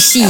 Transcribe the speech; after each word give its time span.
FG 0.00 0.29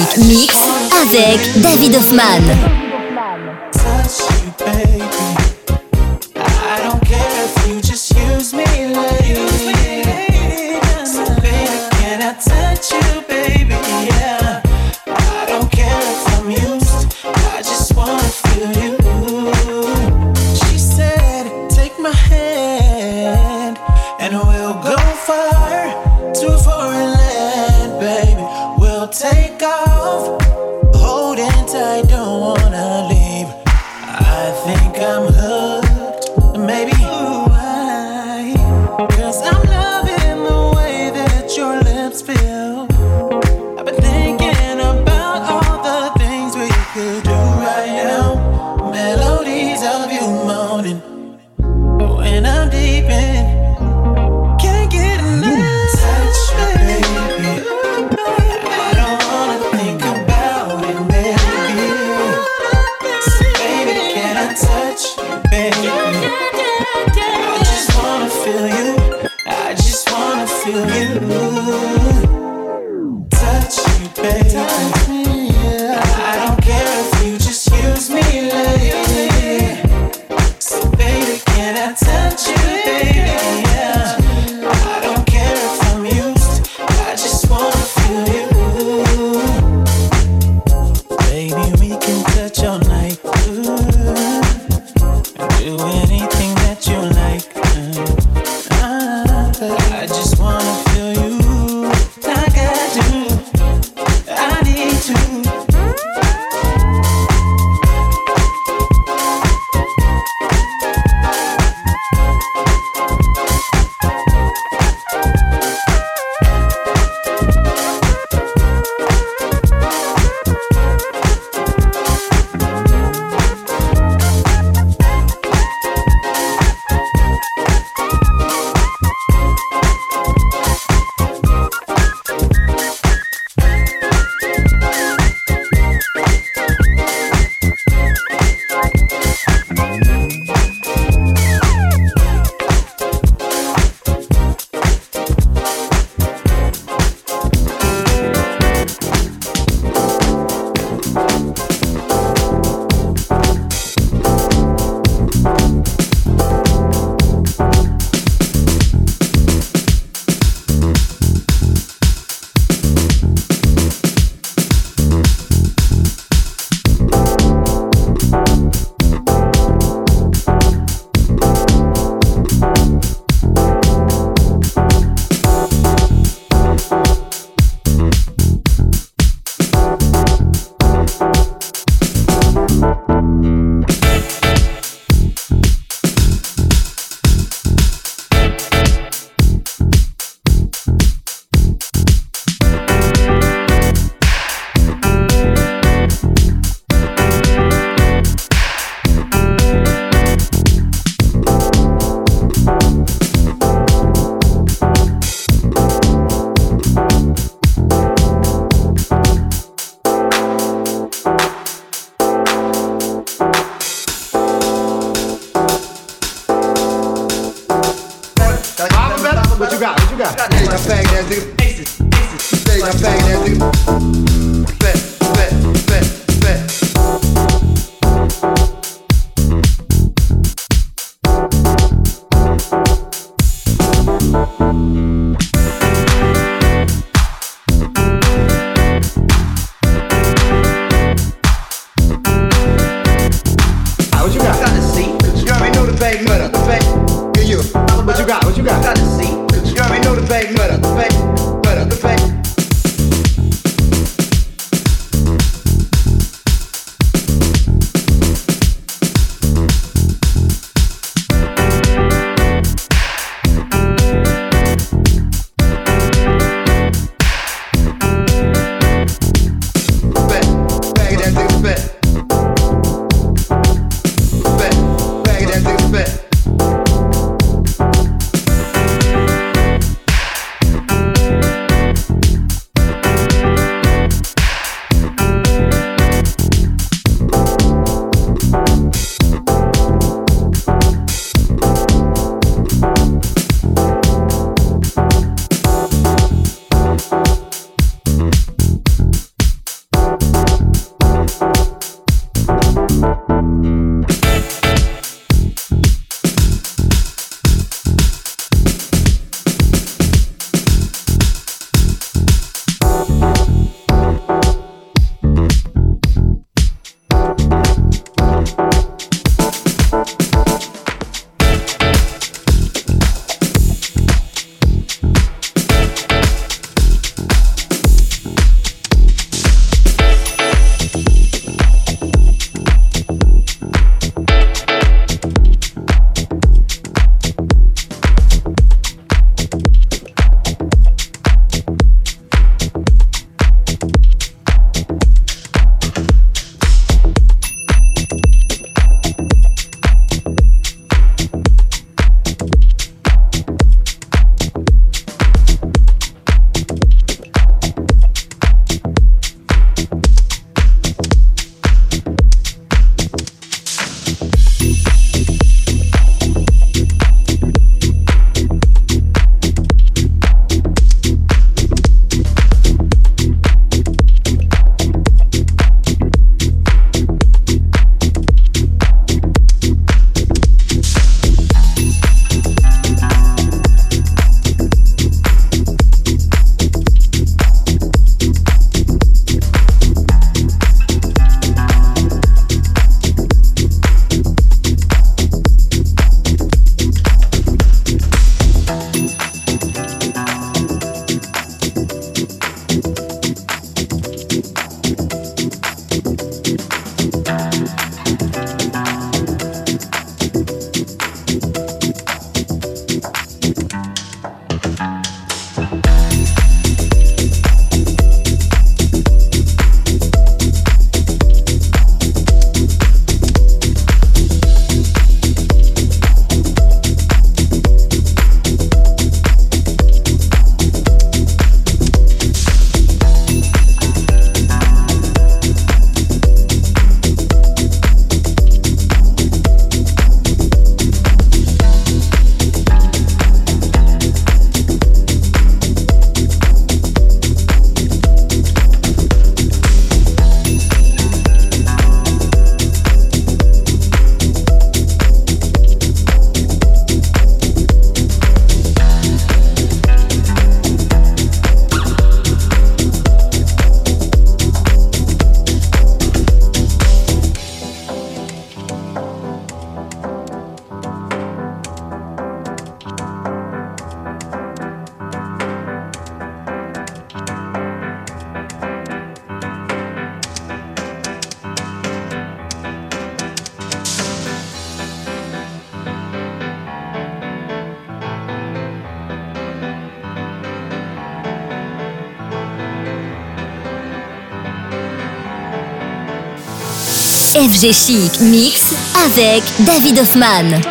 FG 497.61 498.23
Mix 498.23 498.73
avec 499.05 499.43
David 499.67 499.99
Hoffman. 499.99 500.70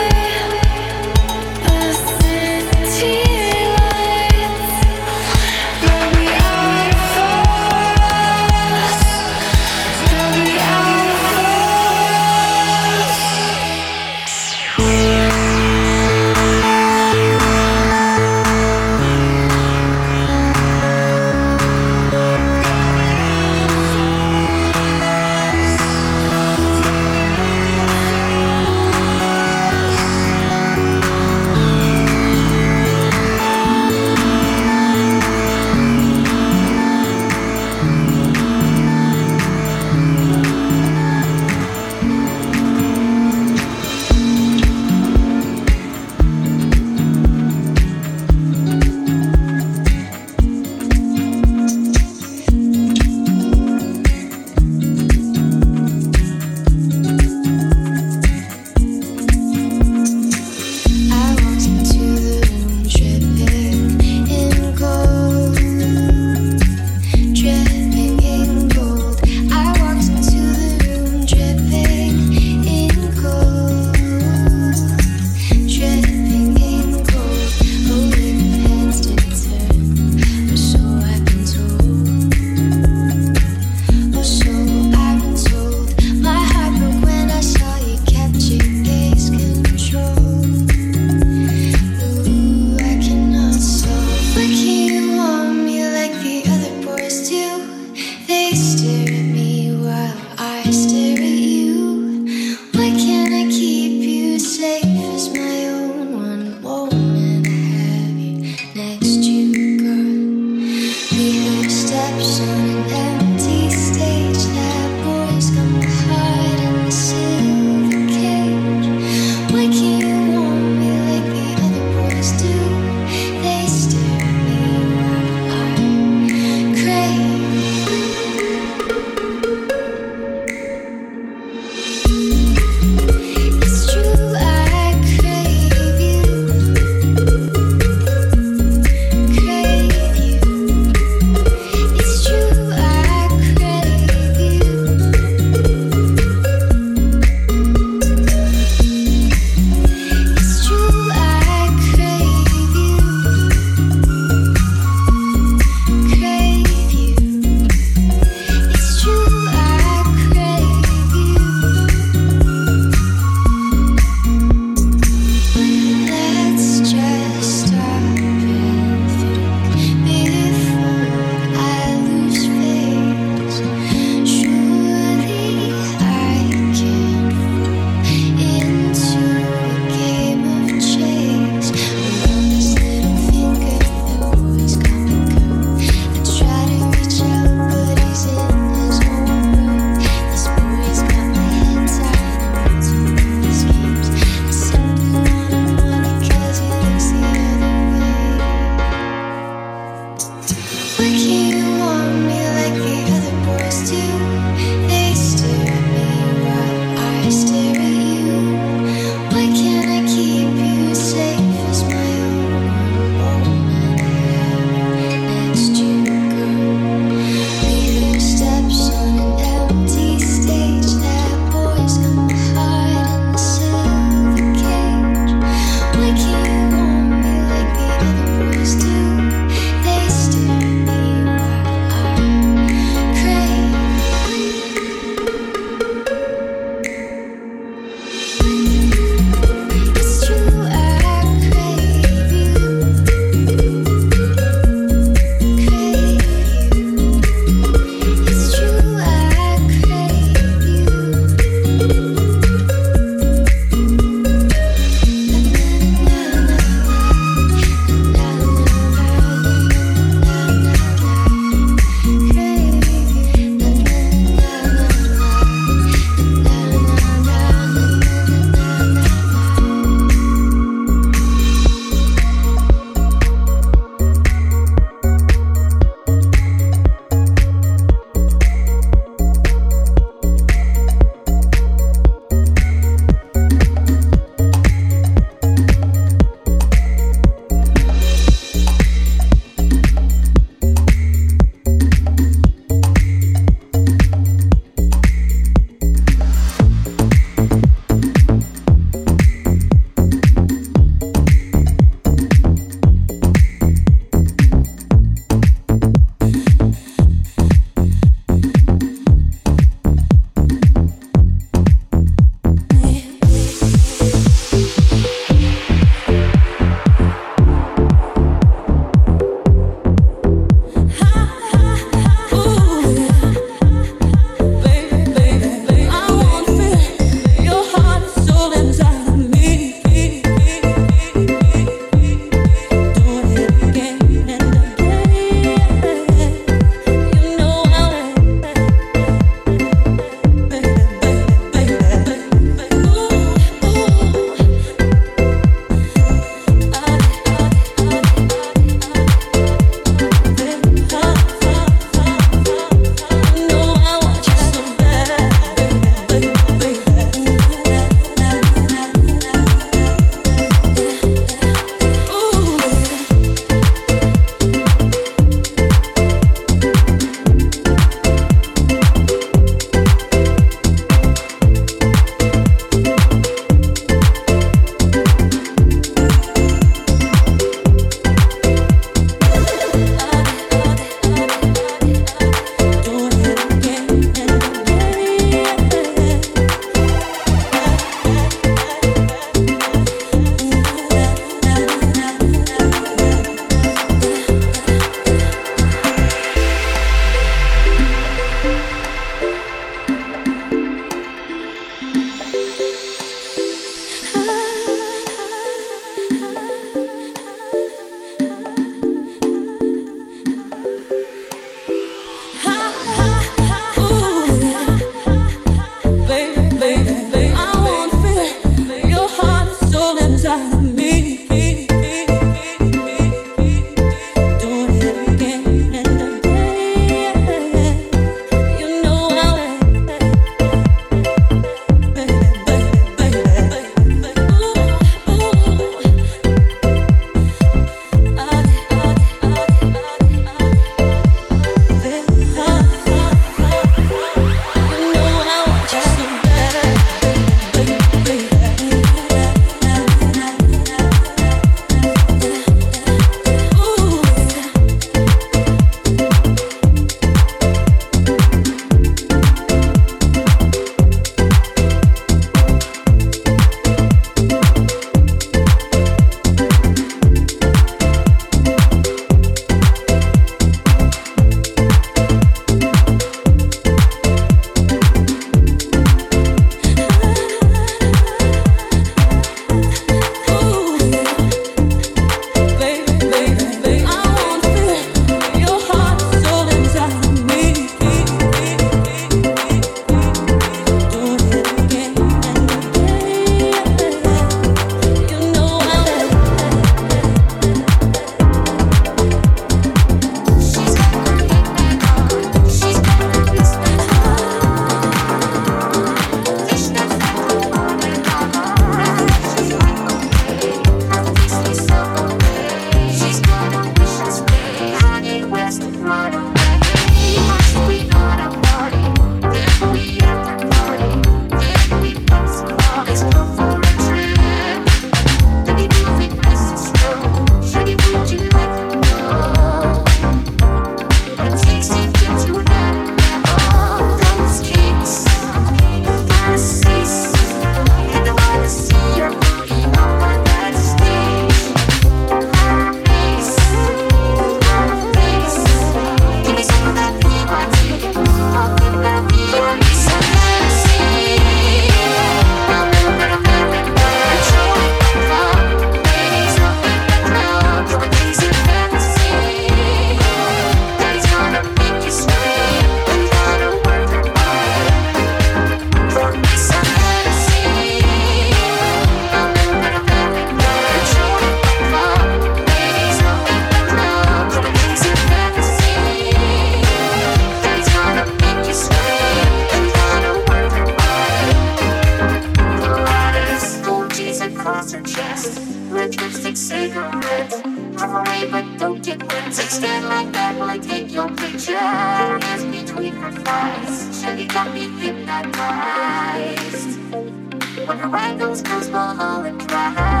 hands 589.36 589.46
extend 589.46 589.88
like 589.88 590.12
that 590.12 590.38
will 590.38 590.62
take 590.62 590.92
your 590.92 591.08
picture. 591.08 591.58
Hands 591.58 592.44
between 592.44 592.94
her 592.94 593.10
thighs, 593.10 594.00
she 594.00 594.26
got 594.26 594.54
me 594.54 594.68
hypnotized. 594.78 596.78
When 596.92 597.66
Wonder 597.66 597.88
why 597.88 598.14
those 598.16 598.42
we'll 598.42 598.76
all 598.76 599.24
and 599.24 599.44
dry. 599.48 600.00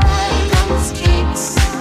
Those 0.68 0.92
kicks. 0.92 1.73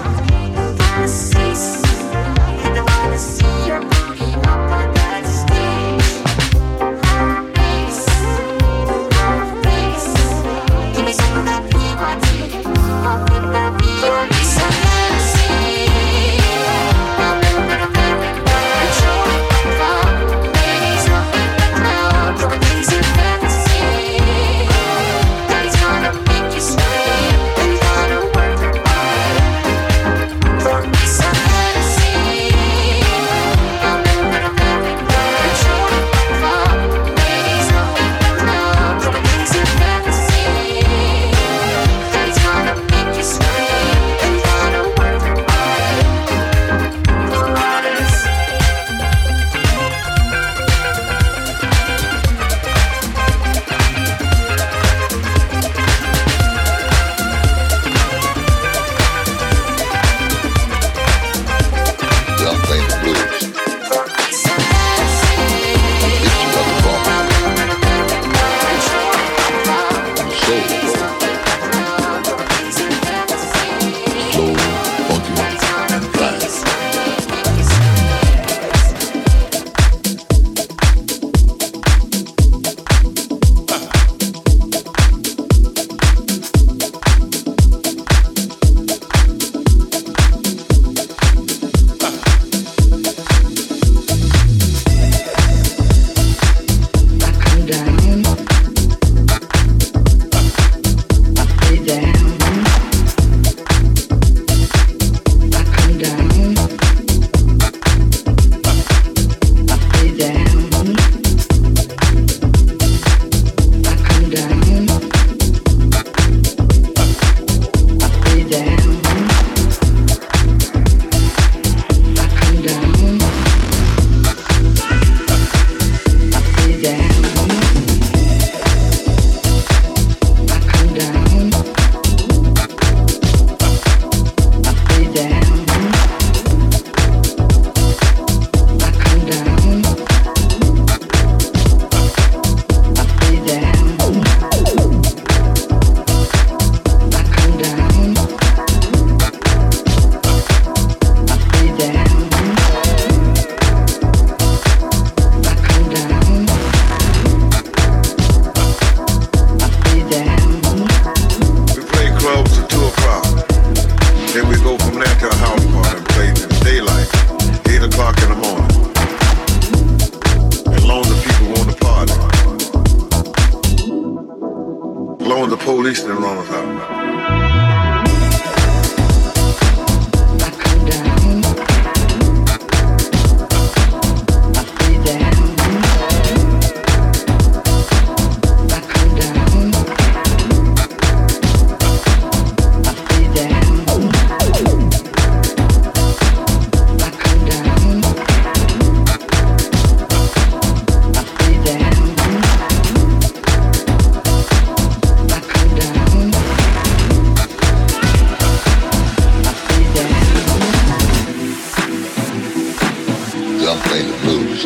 down 213.73 213.83
playing 213.87 214.11
the 214.11 214.17
blues, 214.19 214.61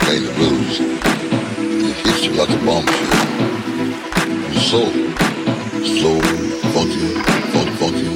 playing 0.00 0.24
the 0.24 0.32
blues. 0.34 0.80
It 0.80 1.96
hits 2.06 2.24
you 2.24 2.32
like 2.32 2.50
a 2.50 2.58
bombshell. 2.64 3.08
It's 4.50 4.66
so 4.70 4.82
slow, 5.82 6.20
funky, 6.72 7.08
funk, 7.52 7.70
funky, 7.80 8.10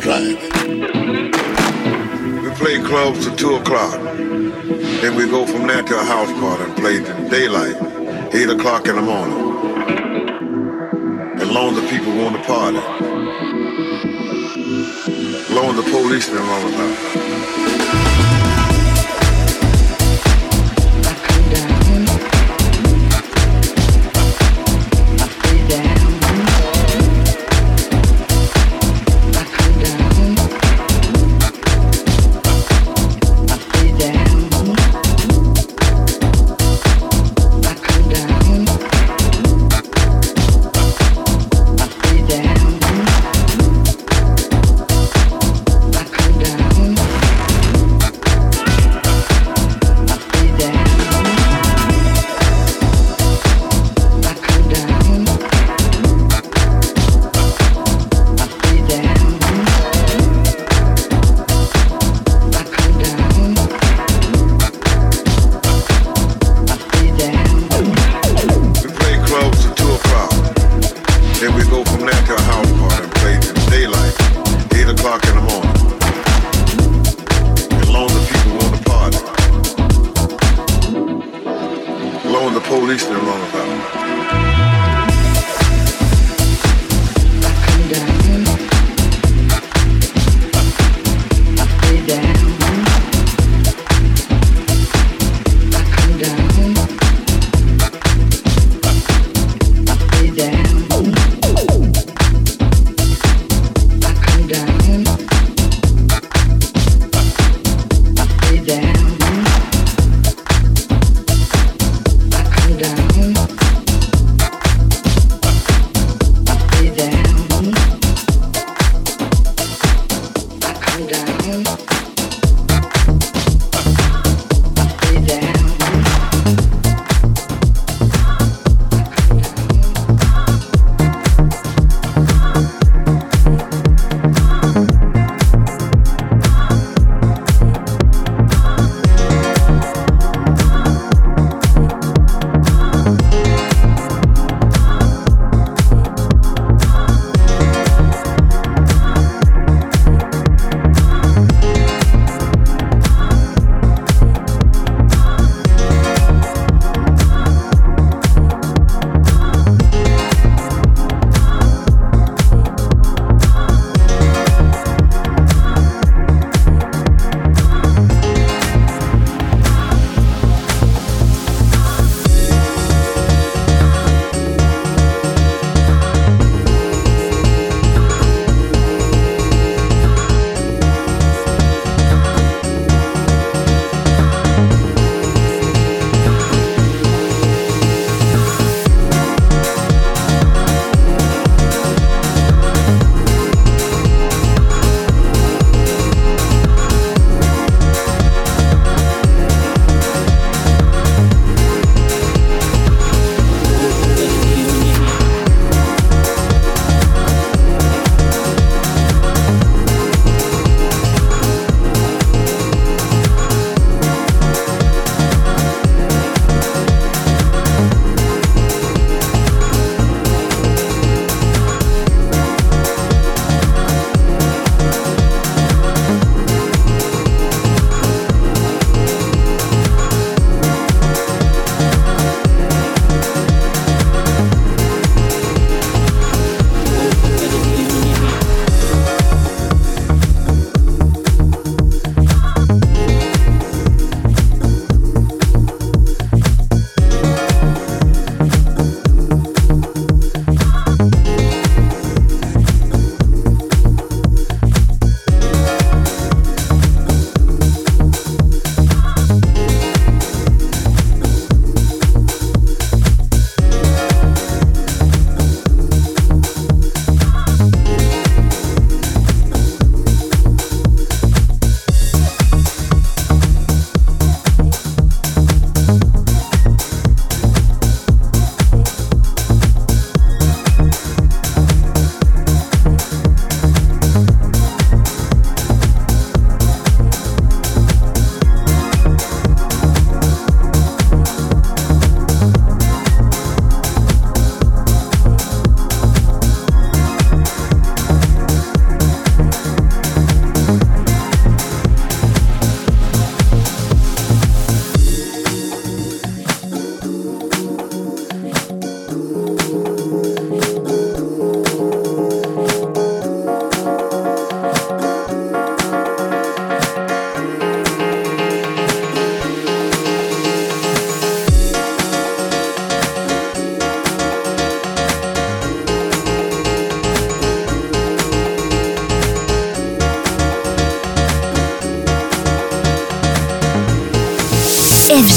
and. 0.00 0.38
We 2.42 2.50
play 2.56 2.76
clubs 2.82 3.24
till 3.24 3.36
two 3.36 3.54
o'clock. 3.56 4.00
Then 4.02 5.14
we 5.16 5.28
go 5.28 5.46
from 5.46 5.66
there 5.66 5.82
to 5.82 6.00
a 6.00 6.04
house 6.04 6.32
party 6.40 6.64
and 6.64 6.76
play 6.76 7.02
till 7.02 7.28
daylight, 7.30 7.76
eight 8.34 8.50
o'clock 8.50 8.88
in 8.88 8.96
the 8.96 9.02
morning. 9.02 9.46
As 11.40 11.50
long 11.50 11.74
as 11.74 11.82
the 11.82 11.88
people 11.88 12.12
want 12.16 12.36
to 12.36 12.42
party 12.44 12.80
blowing 15.48 15.76
the 15.76 15.82
police 15.82 16.28
all 16.48 16.68
the. 16.68 17.77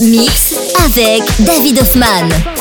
Mix 0.00 0.54
avec 0.86 1.22
David 1.40 1.80
Hoffman. 1.80 2.59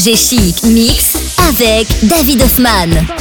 FG 0.00 0.16
Chic 0.16 0.62
Mix 0.64 1.36
avec 1.50 1.86
David 2.08 2.42
Hoffman. 2.42 3.19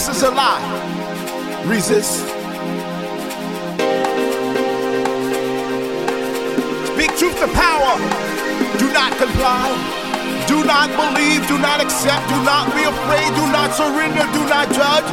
This 0.00 0.16
is 0.16 0.22
a 0.22 0.30
lie. 0.30 0.64
Resist. 1.66 2.24
Speak 6.88 7.12
truth 7.20 7.36
to 7.36 7.48
power. 7.52 7.92
Do 8.80 8.88
not 8.96 9.12
comply. 9.20 9.68
Do 10.48 10.64
not 10.64 10.88
believe. 10.96 11.46
Do 11.48 11.58
not 11.58 11.84
accept. 11.84 12.24
Do 12.32 12.40
not 12.48 12.72
be 12.72 12.84
afraid. 12.88 13.28
Do 13.36 13.44
not 13.52 13.76
surrender. 13.76 14.24
Do 14.32 14.42
not 14.48 14.72
judge. 14.72 15.08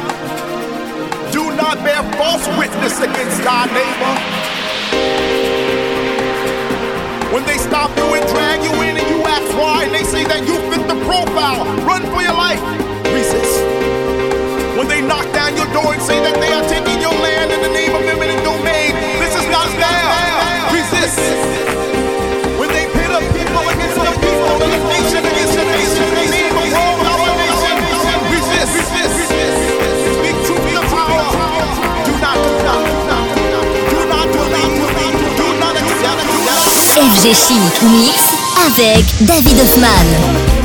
Do 1.36 1.52
not 1.54 1.84
bear 1.84 2.00
false 2.16 2.48
witness 2.56 2.98
against 3.00 3.44
thy 3.44 3.68
neighbor. 3.76 4.14
When 7.34 7.44
they 7.44 7.58
stop 7.58 7.94
you 7.98 8.14
and 8.16 8.26
drag 8.32 8.62
you 8.64 8.72
in 8.88 8.96
and 8.96 9.08
you 9.12 9.20
ask 9.28 9.52
why, 9.54 9.84
and 9.84 9.94
they 9.94 10.04
say 10.04 10.24
that 10.24 10.48
you 10.48 10.56
fit 10.72 10.88
the 10.88 10.96
profile, 11.04 11.66
run 11.84 12.00
for 12.08 12.22
your 12.22 12.32
life. 12.32 12.97
Your 15.58 15.66
door 15.74 15.90
and 15.90 16.02
say 16.02 16.22
that 16.22 16.38
they 16.38 16.52
are 16.54 16.62
taking 16.70 17.02
your 17.02 17.14
land 17.18 17.50
in 17.50 17.58
the 17.58 17.72
name 17.74 17.90
of 17.90 18.02
eminent 18.06 18.38
domain, 18.46 18.94
this 19.18 19.34
is 19.34 19.46
not 19.50 19.66
fair. 19.74 20.06
Resist. 20.70 21.18
When 22.62 22.70
they 22.70 22.86
pit 22.94 23.10
up 23.10 23.26
people 23.34 23.64
against 23.66 23.98
the 23.98 24.12
people, 24.22 24.54
the 24.62 24.78
nation 24.86 25.22
against 25.26 25.54
the 25.58 25.66
nation, 25.66 26.06
the 26.14 26.26
name 26.30 26.54
of 26.54 26.66
world 26.70 27.00
domination, 27.02 27.74
resist. 28.30 28.70
resist. 28.78 29.18
FG 36.98 37.34
Chic 37.34 37.82
Mix 37.82 38.18
avec 38.66 39.04
David 39.20 39.60
Hoffman. 39.60 40.57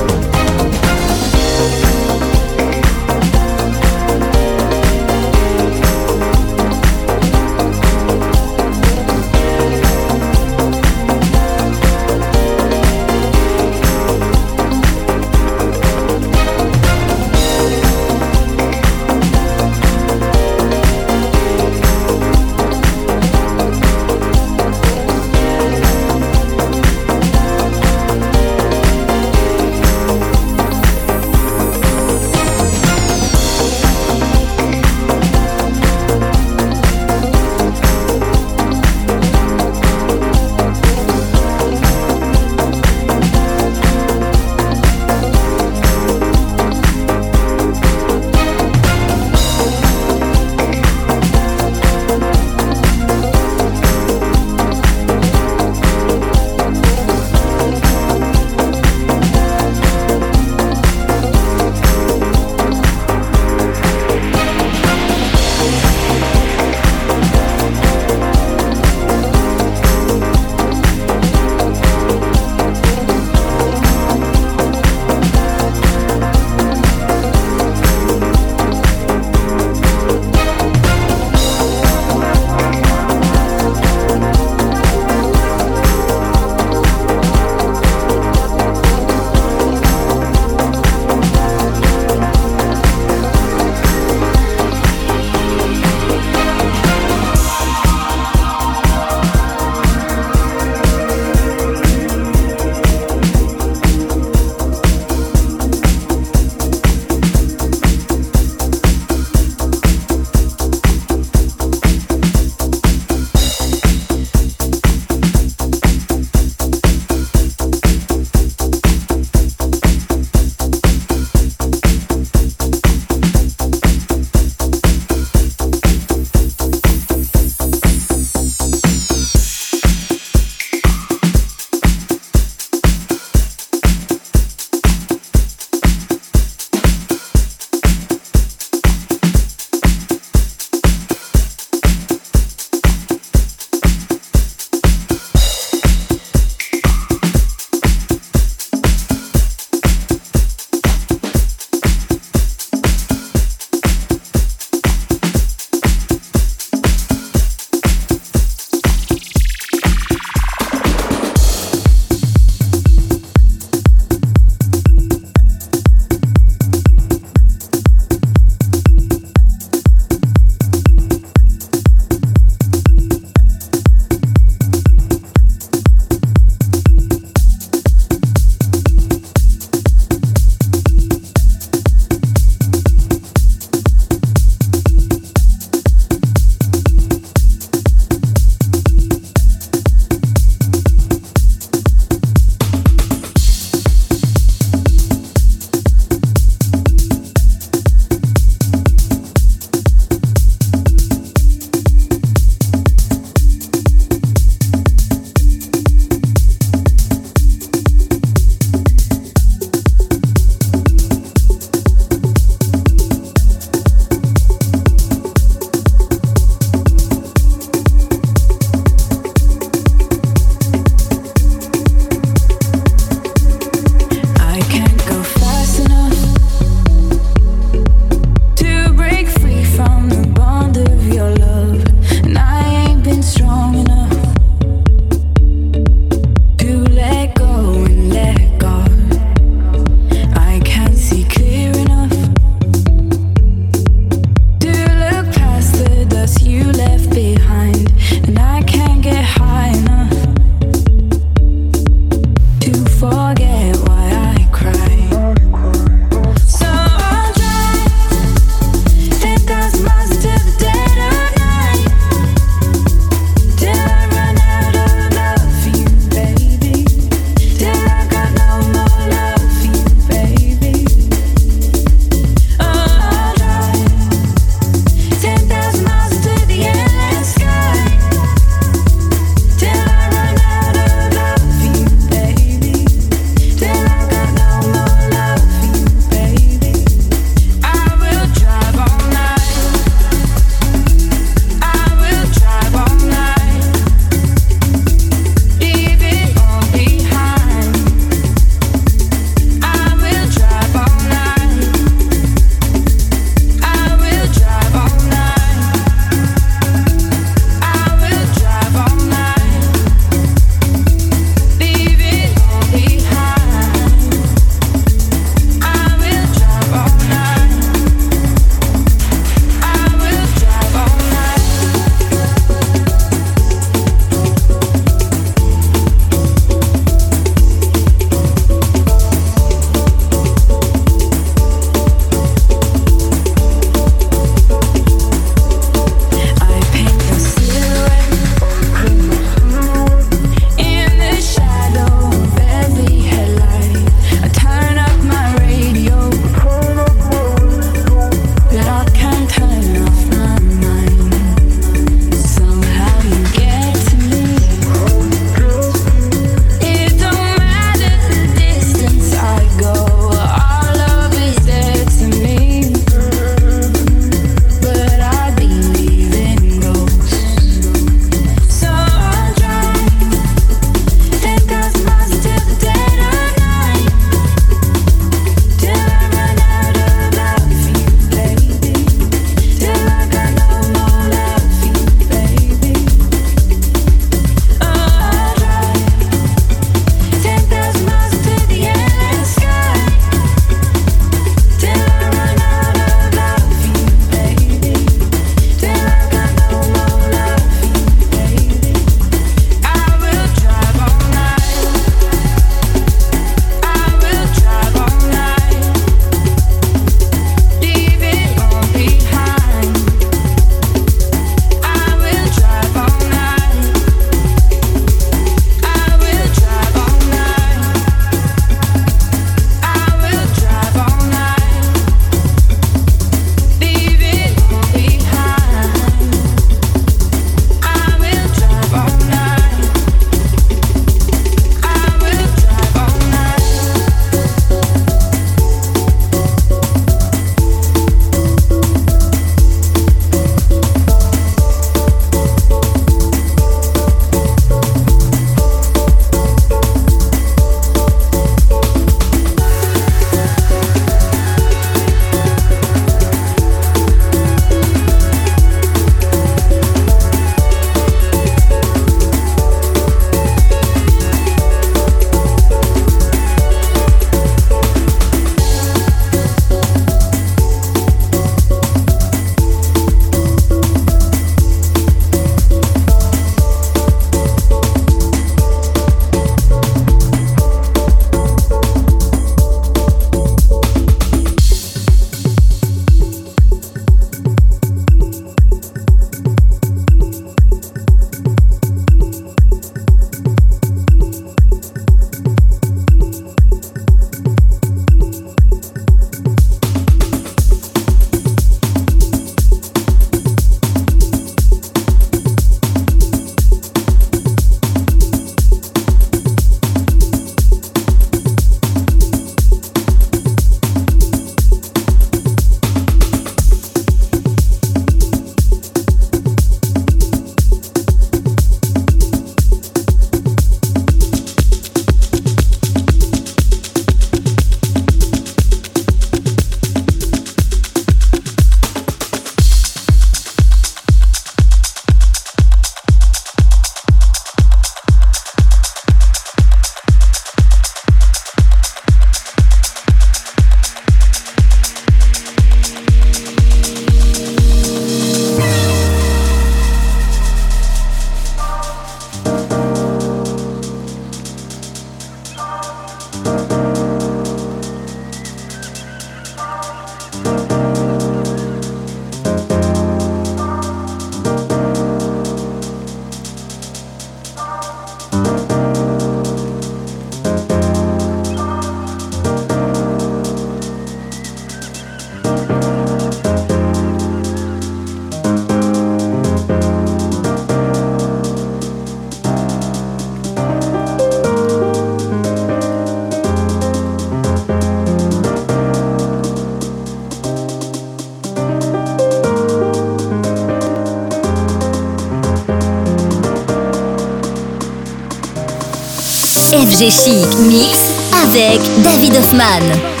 FG 596.51 596.91
Chic 596.91 597.37
Mix 597.47 597.79
avec 598.25 598.59
David 598.83 599.15
Hoffman. 599.15 600.00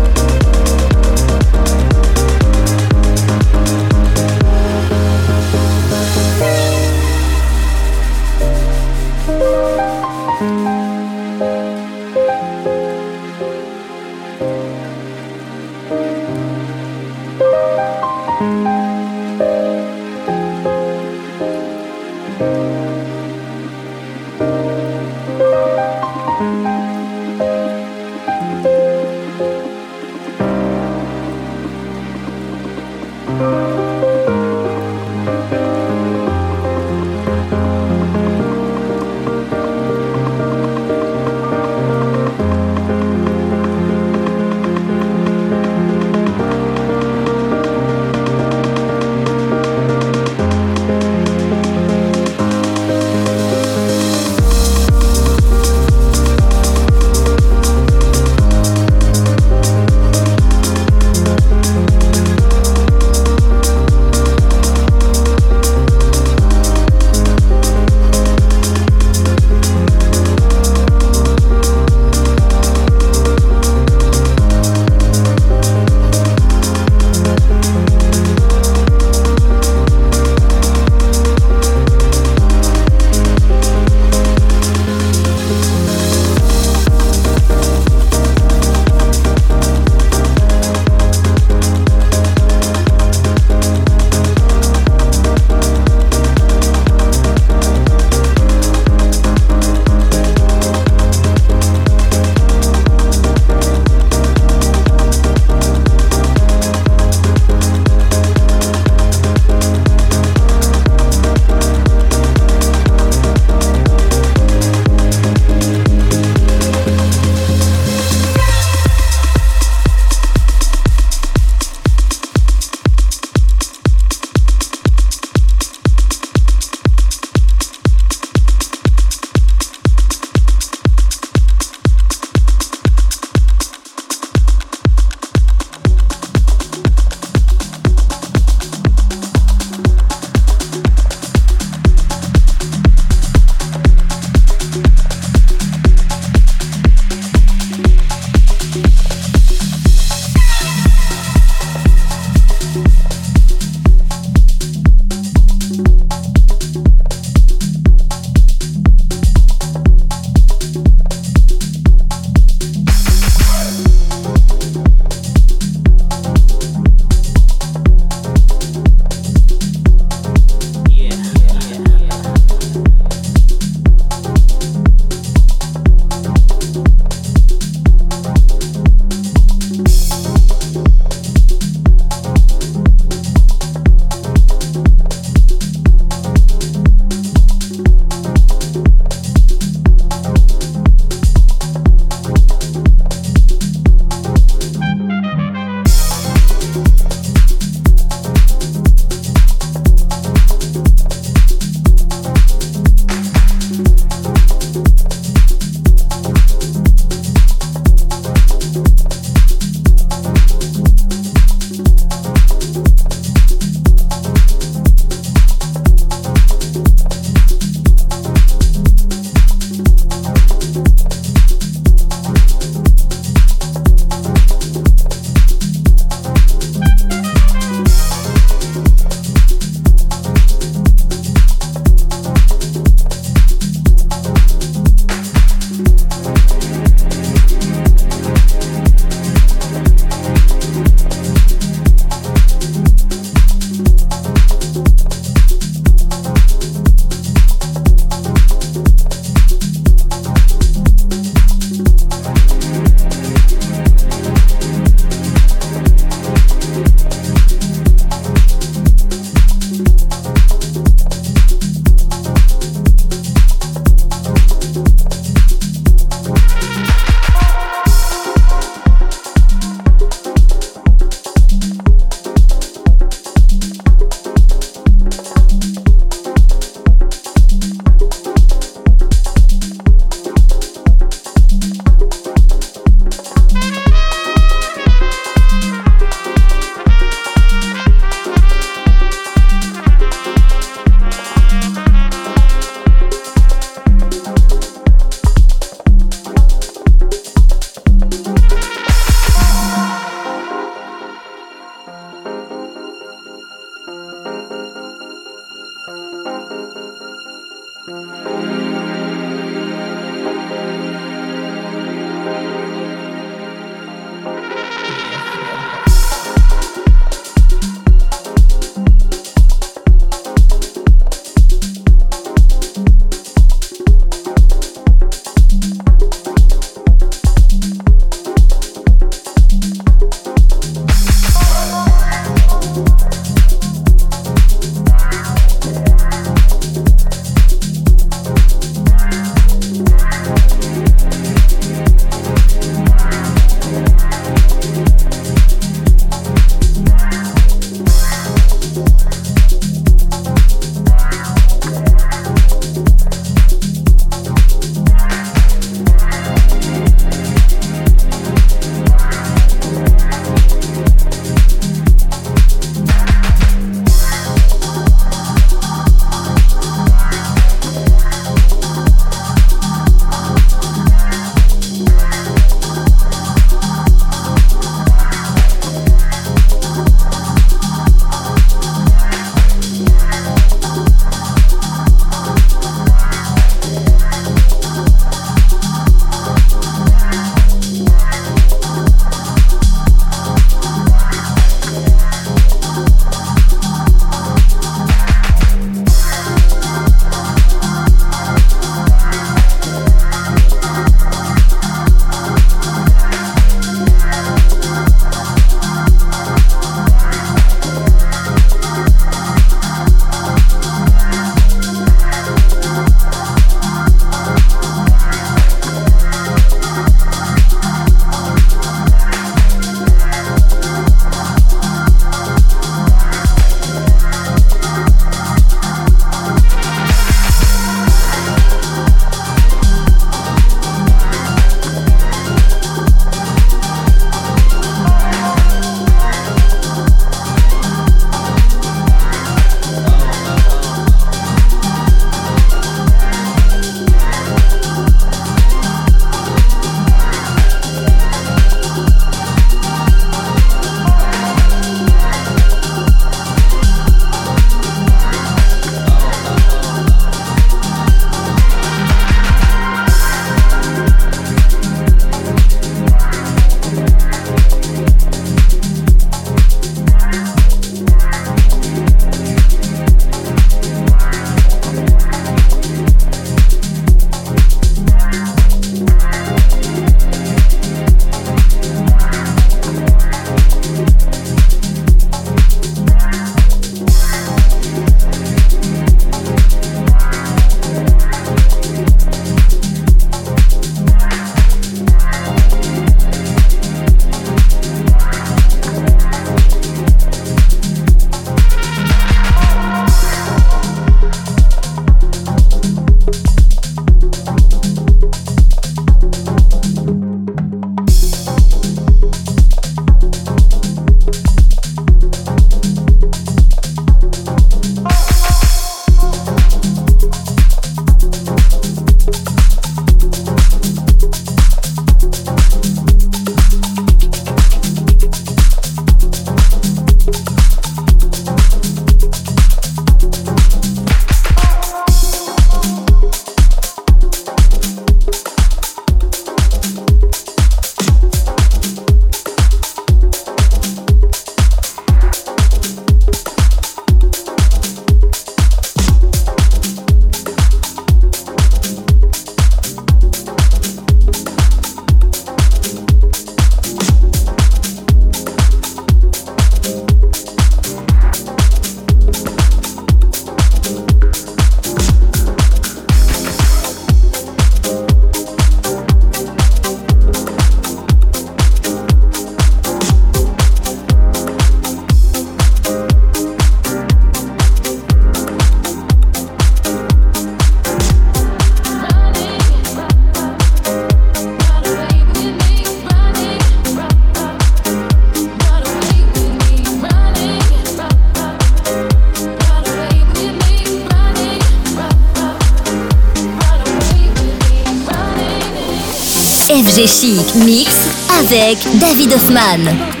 Mix 597.03 597.71
avec 598.19 598.59
David 598.79 599.13
Hoffman. 599.13 600.00